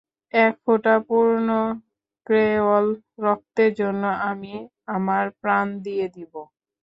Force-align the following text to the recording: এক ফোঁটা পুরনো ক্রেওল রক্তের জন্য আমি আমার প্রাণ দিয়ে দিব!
এক 0.33 0.53
ফোঁটা 0.63 0.95
পুরনো 1.07 1.61
ক্রেওল 2.27 2.85
রক্তের 3.25 3.71
জন্য 3.79 4.03
আমি 4.29 4.53
আমার 4.95 5.25
প্রাণ 5.41 5.65
দিয়ে 5.85 6.07
দিব! 6.15 6.33